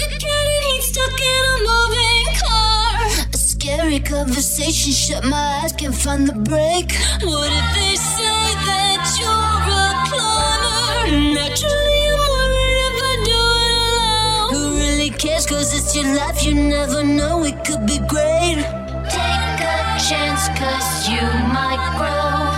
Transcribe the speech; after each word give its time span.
A 0.00 0.08
cat 0.08 0.22
and 0.22 0.64
he's 0.70 0.84
stuck 0.86 1.20
in 1.20 1.42
a 1.52 1.56
moving 1.68 2.26
car. 2.38 3.26
A 3.34 3.36
scary 3.36 3.98
conversation, 3.98 4.92
shut 4.92 5.24
my 5.24 5.62
eyes, 5.62 5.72
can't 5.72 5.94
find 5.94 6.28
the 6.28 6.34
brake. 6.34 6.92
What 7.24 7.50
if 7.50 7.68
they 7.74 7.96
say 7.96 8.40
that 8.68 9.02
you're 9.18 9.58
a 9.74 9.90
climber? 10.08 11.34
Naturally, 11.34 12.00
I'm 12.12 12.22
worried 12.30 12.78
if 12.86 12.98
I 13.10 13.14
do 13.30 13.42
it 13.66 13.72
alone. 13.88 14.50
Who 14.54 14.62
really 14.78 15.10
cares? 15.10 15.46
Cause 15.46 15.74
it's 15.76 15.96
your 15.96 16.14
life, 16.14 16.44
you 16.44 16.54
never 16.54 17.02
know, 17.02 17.42
it 17.44 17.64
could 17.64 17.84
be 17.84 17.98
great. 18.06 18.62
Take 19.10 19.58
a 19.66 19.98
chance, 19.98 20.48
cause 20.54 21.08
you 21.08 21.26
might 21.50 21.82
grow. 21.98 22.57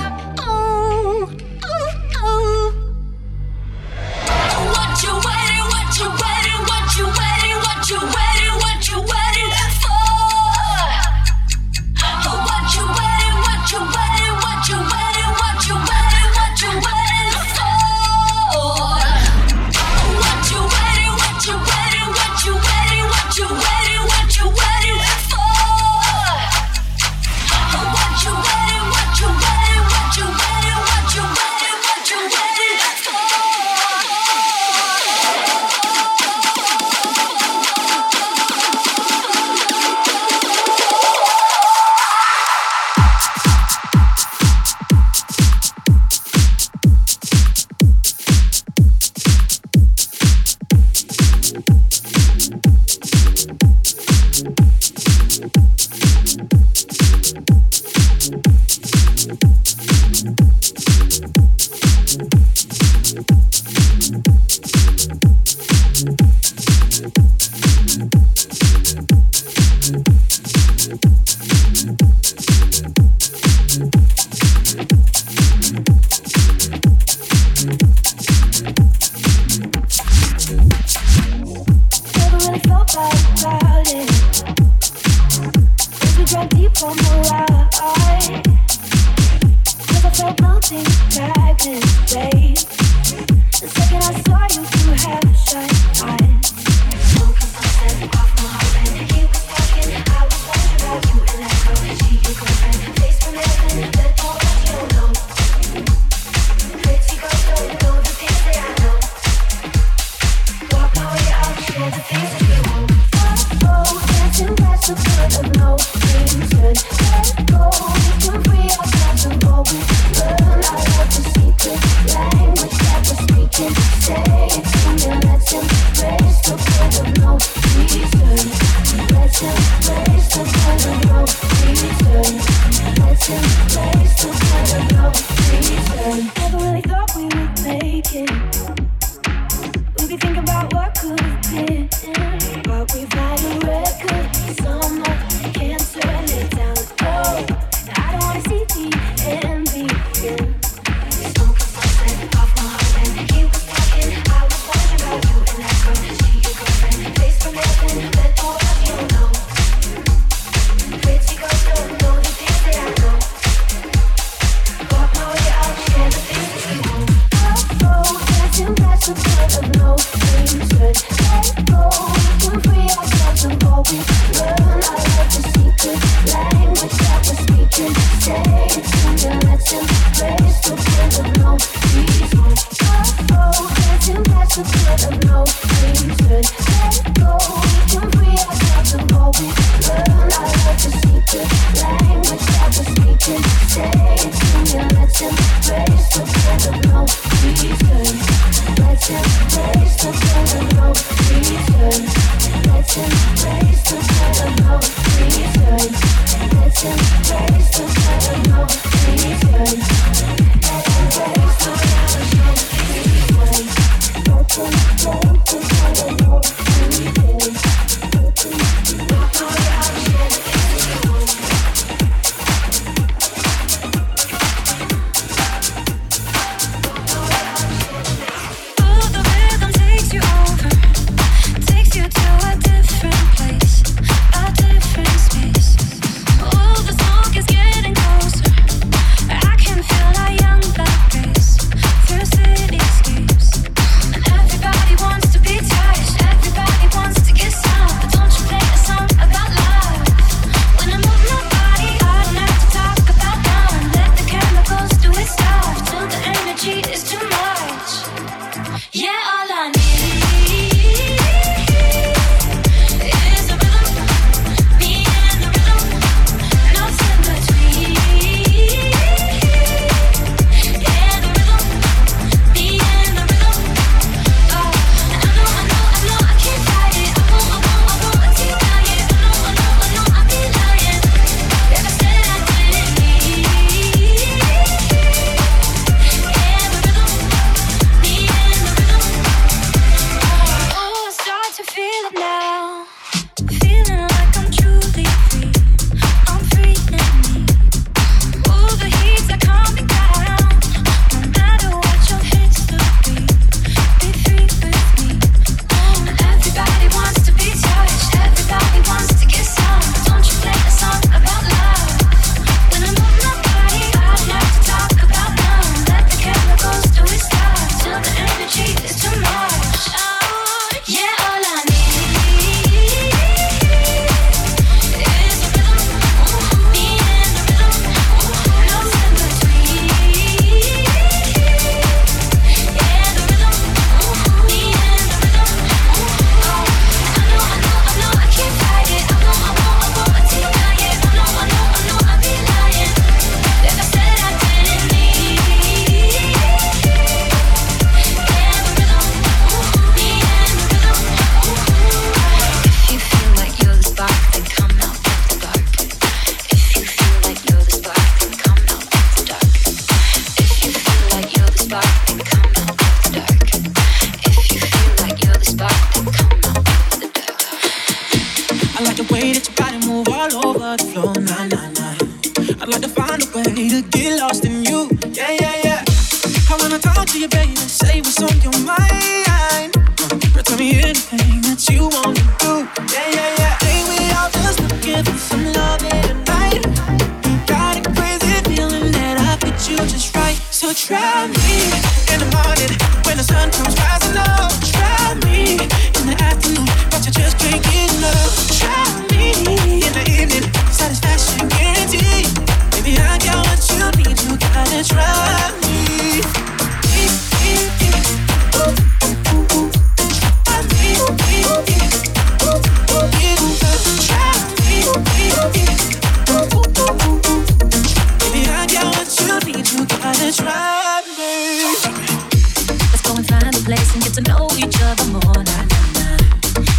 and 423.95 424.03
get 424.03 424.15
to 424.15 424.23
know 424.23 424.49
each 424.57 424.81
other 424.83 425.07
more. 425.11 425.45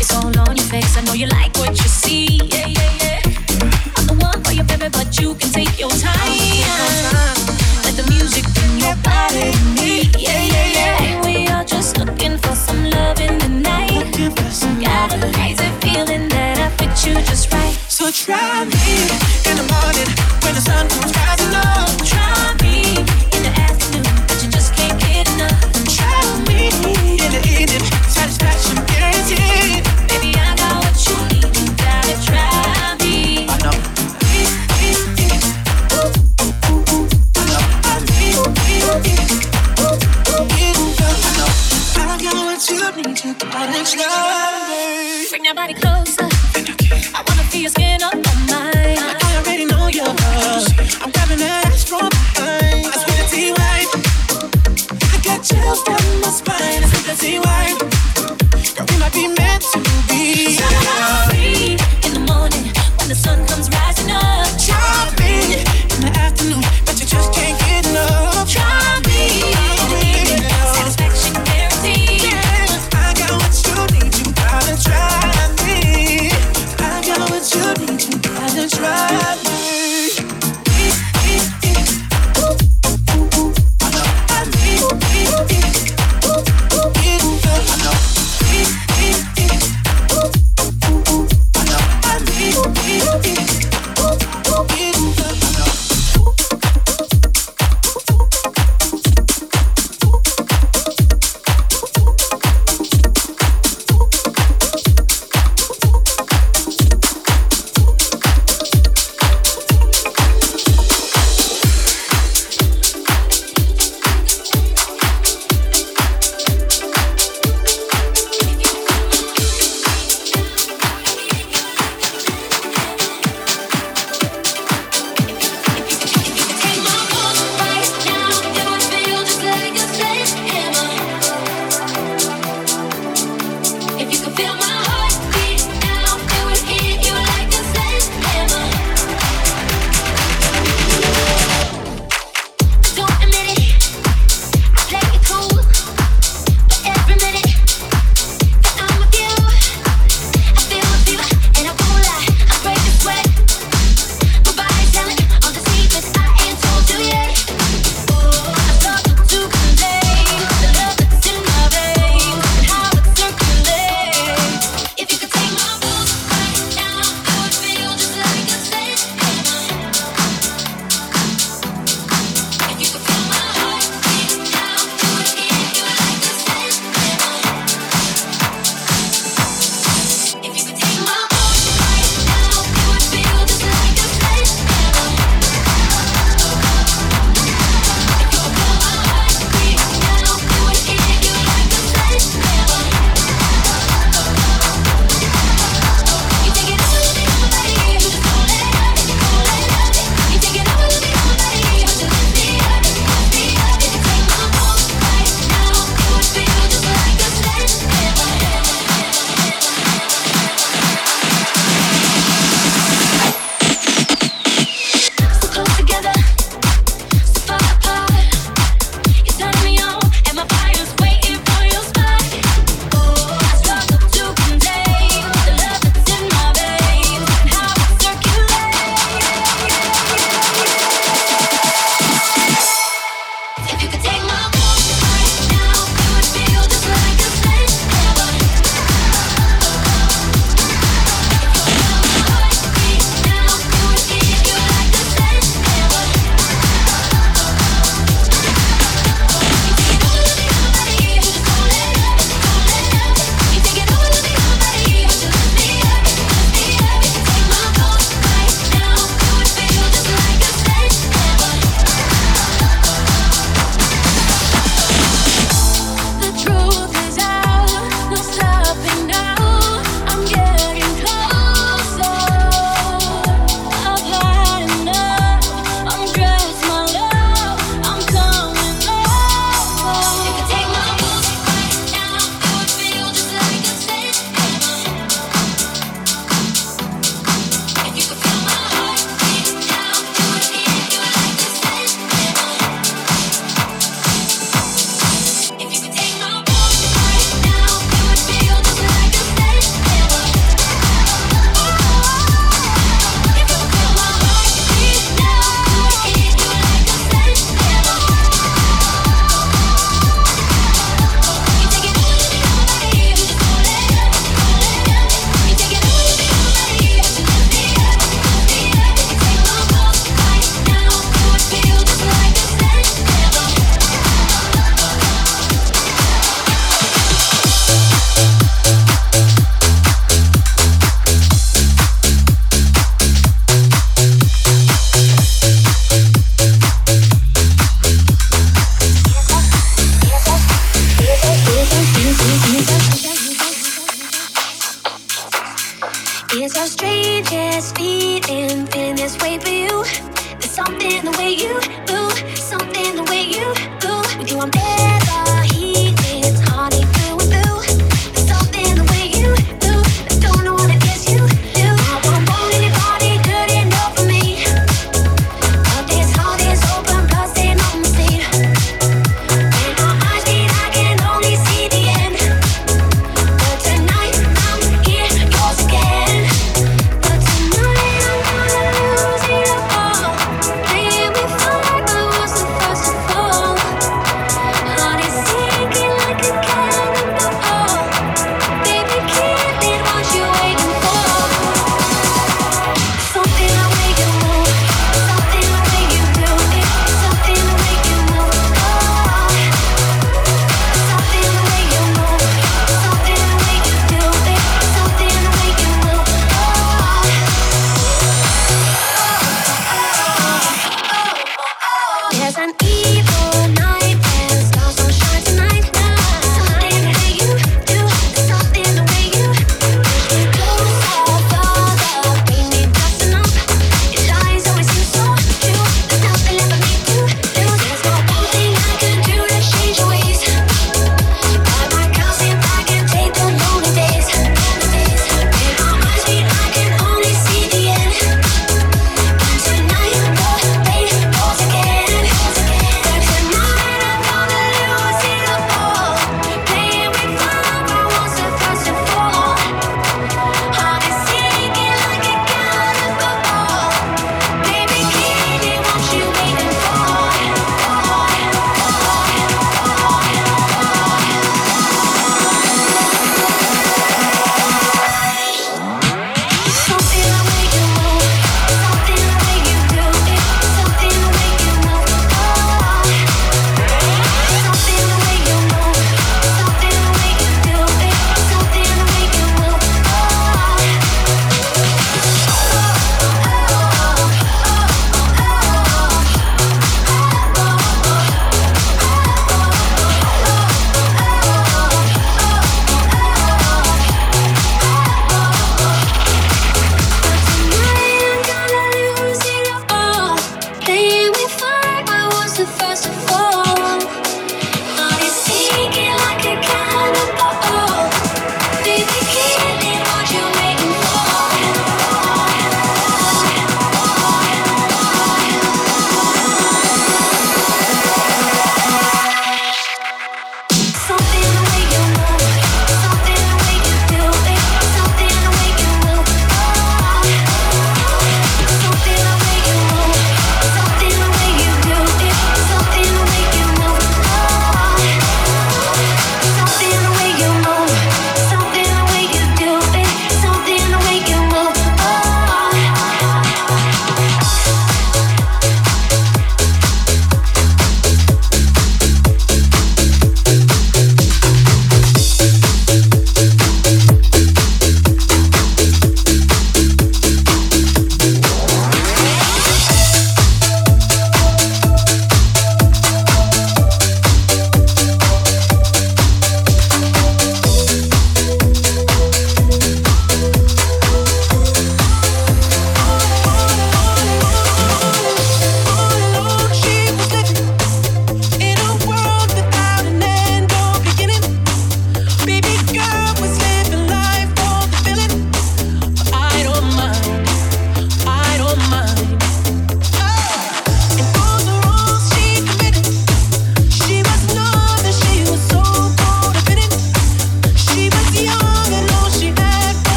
It's 0.00 0.14
all 0.14 0.26
on 0.26 0.56
your 0.56 0.66
face. 0.66 0.96
I 0.96 1.02
know 1.02 1.14
you 1.14 1.26
like 1.26 1.56
what 1.56 1.70
you 1.70 1.88
see. 1.88 2.40
I'm 3.96 4.06
the 4.06 4.16
one 4.20 4.42
for 4.44 4.52
baby, 4.64 4.88
but 4.90 5.18
you 5.20 5.34
can 5.34 5.50
take 5.50 5.78
your 5.78 5.90
time. 5.90 6.14
Let 7.84 7.94
the 7.96 8.06
music 8.10 8.44
your 8.78 8.96
body 9.02 9.52
me. 9.76 10.10
We 11.24 11.48
are 11.48 11.64
just 11.64 11.98
looking 11.98 12.38
for 12.38 12.54
some 12.54 12.90
love 12.90 13.20
in 13.20 13.38
the 13.38 13.48
night. 13.48 14.14
Feeling 15.80 16.28
that 16.28 16.58
I 16.58 16.68
fit 16.76 17.06
you 17.06 17.14
just 17.28 17.52
right. 17.52 17.74
So 17.88 18.10
try 18.10 18.64
me 18.64 18.86
in 19.48 19.56
the 19.56 19.66
morning 19.74 20.08
when 20.42 20.54
the 20.54 20.60
sun 20.60 20.88
comes 20.88 21.16
rising. 21.16 21.37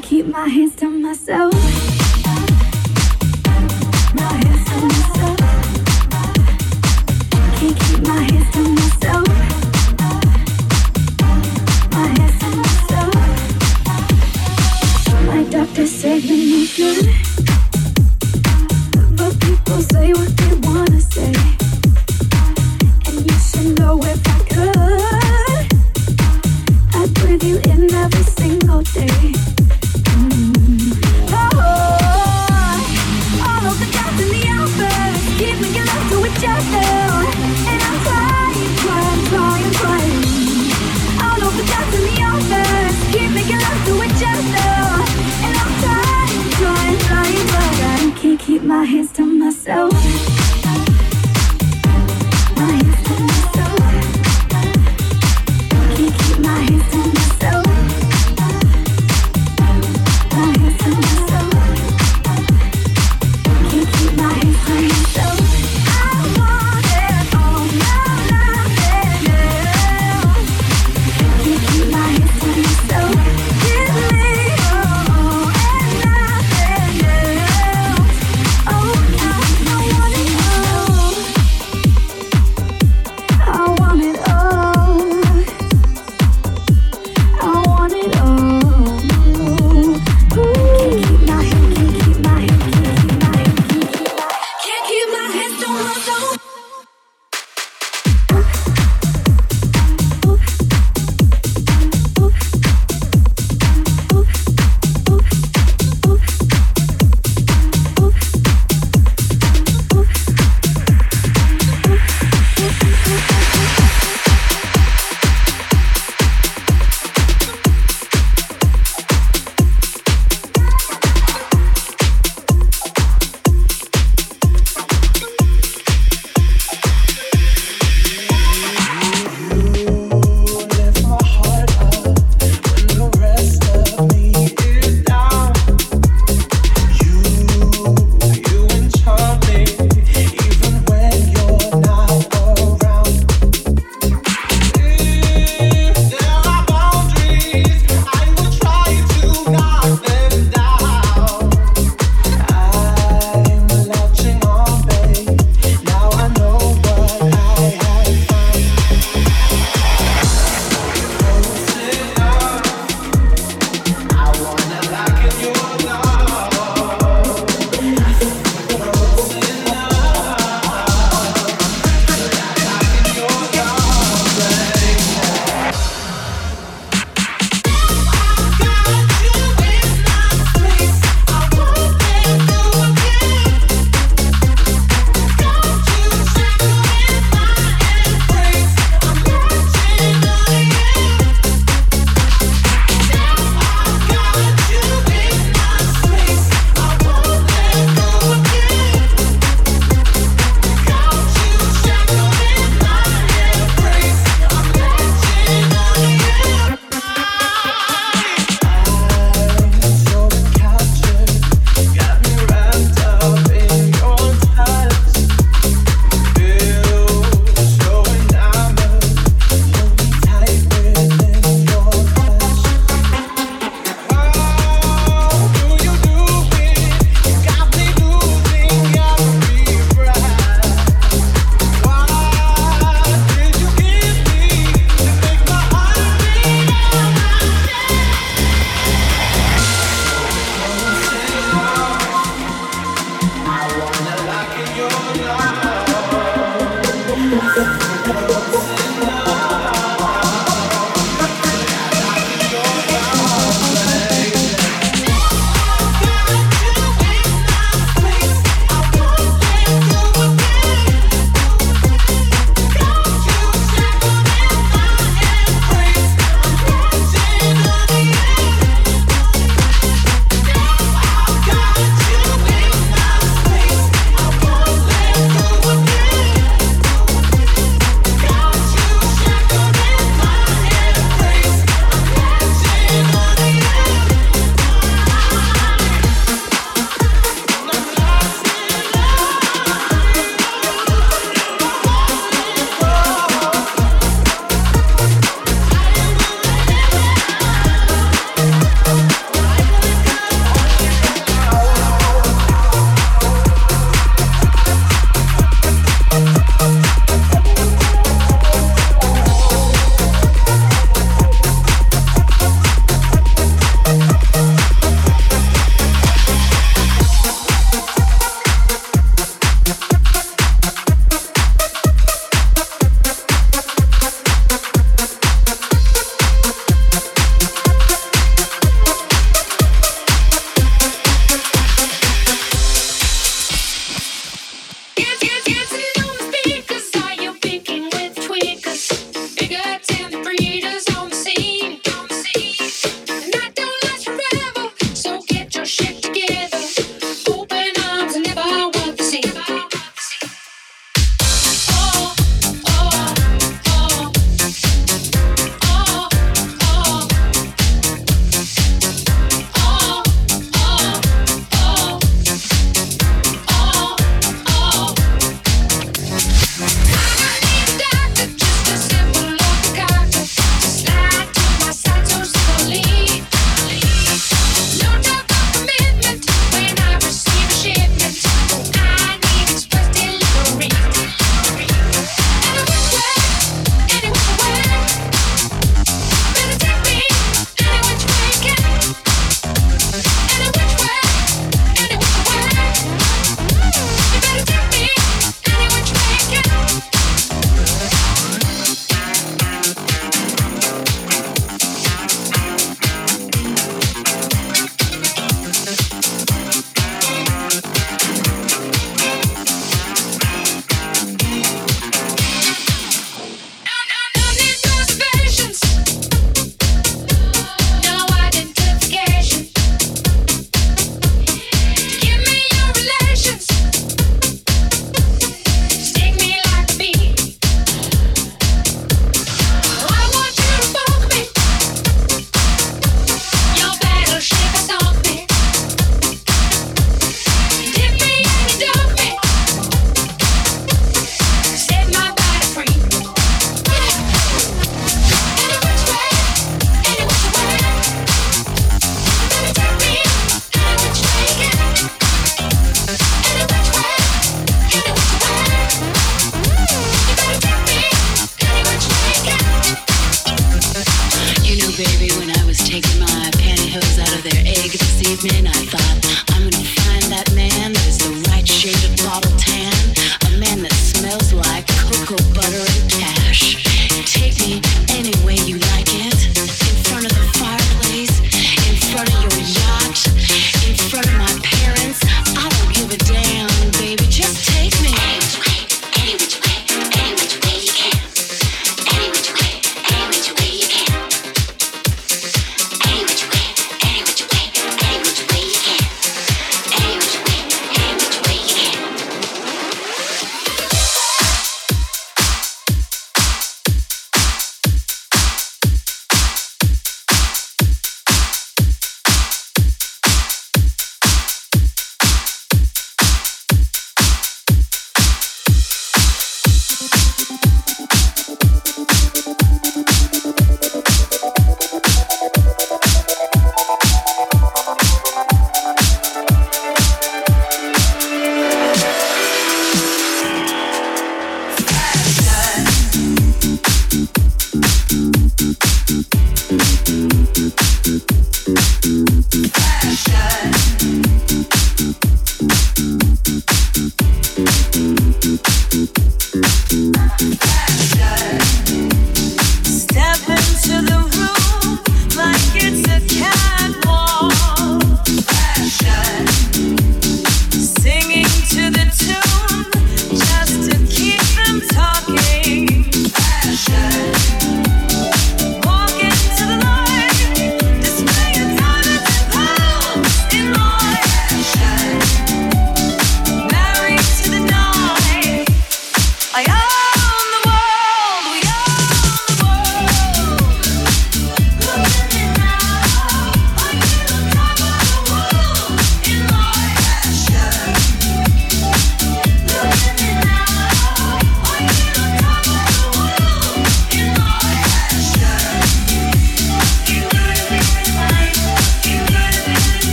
Keep 0.00 0.26
my 0.26 0.48
hands 0.48 0.74
to 0.76 0.88
myself. 0.88 1.95